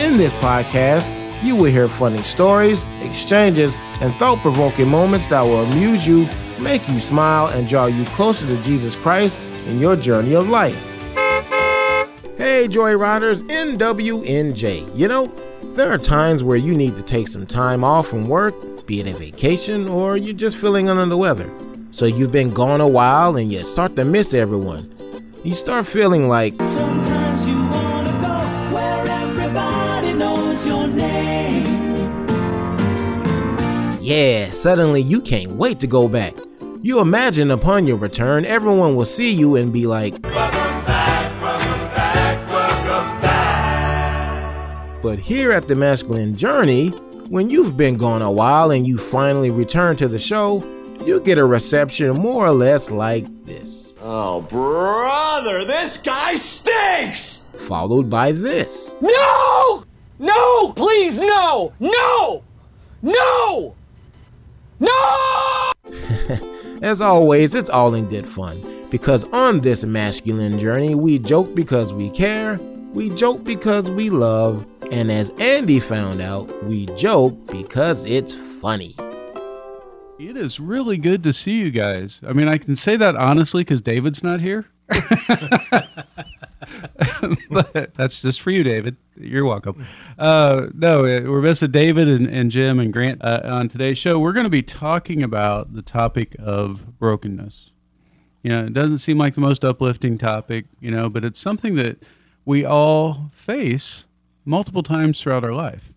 [0.00, 1.06] In this podcast,
[1.42, 6.26] you will hear funny stories, exchanges, and thought provoking moments that will amuse you,
[6.58, 10.74] make you smile, and draw you closer to Jesus Christ in your journey of life.
[12.38, 14.96] Hey, Joyriders, NWNJ.
[14.96, 15.26] You know,
[15.74, 18.54] there are times where you need to take some time off from work,
[18.86, 21.48] be it a vacation or you're just feeling under the weather.
[21.90, 24.90] So you've been gone a while and you start to miss everyone.
[25.44, 29.89] You start feeling like Sometimes you wanna go where everybody
[30.50, 31.64] knows your name.
[34.00, 36.34] Yeah, suddenly you can't wait to go back.
[36.82, 41.30] You imagine upon your return, everyone will see you and be like, welcome back
[45.02, 46.88] But here at the Masculine Journey,
[47.28, 50.64] when you've been gone a while and you finally return to the show,
[51.04, 57.54] you get a reception more or less like this, Oh, brother, this guy stinks!
[57.68, 58.94] followed by this.
[59.00, 59.49] No!
[60.20, 60.72] No!
[60.74, 61.72] Please, no!
[61.80, 62.44] No!
[63.00, 63.74] No!
[64.78, 65.72] No!
[66.82, 68.60] As always, it's all in good fun.
[68.90, 72.58] Because on this masculine journey, we joke because we care,
[72.92, 78.96] we joke because we love, and as Andy found out, we joke because it's funny.
[80.18, 82.20] It is really good to see you guys.
[82.26, 84.66] I mean, I can say that honestly because David's not here.
[87.50, 88.96] but that's just for you, David.
[89.16, 89.84] You're welcome.
[90.18, 94.18] Uh, no, uh, we're missing David and, and Jim and Grant uh, on today's show.
[94.18, 97.72] We're going to be talking about the topic of brokenness.
[98.42, 101.74] You know, it doesn't seem like the most uplifting topic, you know, but it's something
[101.76, 102.02] that
[102.44, 104.06] we all face
[104.44, 105.92] multiple times throughout our life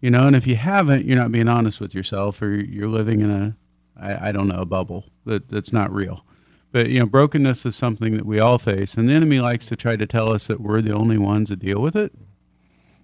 [0.00, 3.20] you know and if you haven't you're not being honest with yourself or you're living
[3.20, 3.56] in a
[3.96, 6.24] i, I don't know a bubble that, that's not real
[6.72, 9.76] but you know brokenness is something that we all face and the enemy likes to
[9.76, 12.12] try to tell us that we're the only ones that deal with it.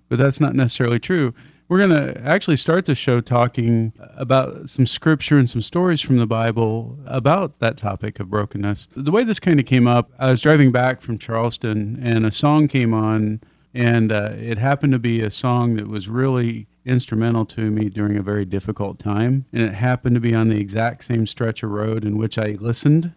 [0.08, 1.34] But that's not necessarily true.
[1.68, 6.18] We're going to actually start the show talking about some scripture and some stories from
[6.18, 8.86] the bible about that topic of brokenness.
[8.94, 12.30] The way this kind of came up i was driving back from charleston and a
[12.30, 13.40] song came on
[13.76, 18.16] and uh, it happened to be a song that was really instrumental to me during
[18.16, 19.44] a very difficult time.
[19.52, 22.56] And it happened to be on the exact same stretch of road in which I
[22.58, 23.12] listened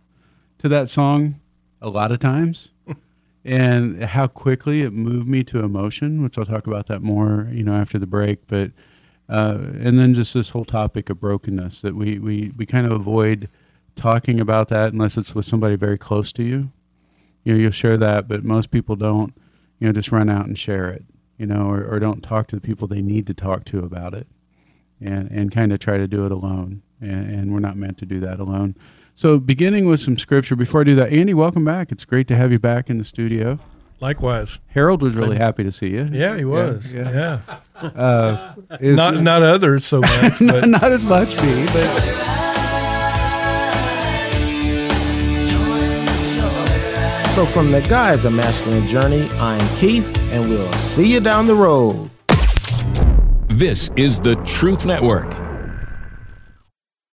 [0.59, 1.39] to that song
[1.81, 2.69] a lot of times.
[3.45, 7.63] and how quickly it moved me to emotion, which I'll talk about that more, you
[7.63, 8.47] know, after the break.
[8.47, 8.71] But
[9.27, 12.91] uh, and then just this whole topic of brokenness that we, we, we kind of
[12.91, 13.47] avoid
[13.95, 16.71] talking about that unless it's with somebody very close to you.
[17.43, 19.33] You know, you'll share that, but most people don't
[19.79, 21.05] you know, just run out and share it,
[21.37, 24.13] you know, or, or don't talk to the people they need to talk to about
[24.13, 24.27] it
[25.01, 26.83] and, and kind of try to do it alone.
[27.01, 28.75] And, and we're not meant to do that alone.
[29.15, 31.91] So, beginning with some scripture, before I do that, Andy, welcome back.
[31.91, 33.59] It's great to have you back in the studio.
[33.99, 34.59] Likewise.
[34.67, 36.05] Harold was really happy to see you.
[36.11, 36.93] Yeah, he was.
[36.93, 37.41] yeah.
[37.81, 37.87] Yeah.
[37.89, 42.19] Uh, is- Not not others so much, not, but not as much me, but
[47.35, 51.55] So, from the guys of Masculine Journey, I'm Keith, and we'll see you down the
[51.55, 52.09] road.
[53.47, 55.29] This is the Truth Network.